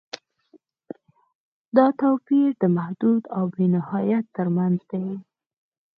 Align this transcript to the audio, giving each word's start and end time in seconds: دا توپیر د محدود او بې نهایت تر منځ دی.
دا 1.77 1.85
توپیر 2.01 2.49
د 2.61 2.63
محدود 2.77 3.23
او 3.35 3.43
بې 3.53 3.65
نهایت 3.75 4.25
تر 4.37 4.47
منځ 4.57 4.79
دی. 4.91 5.07